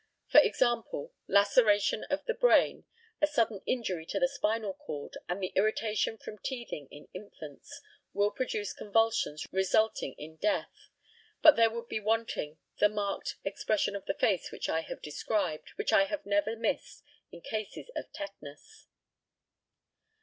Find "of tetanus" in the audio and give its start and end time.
17.95-18.87